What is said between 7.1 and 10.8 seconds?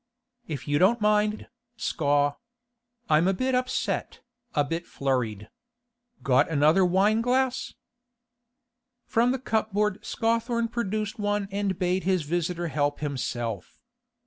glass?' From the cupboard Scawthorne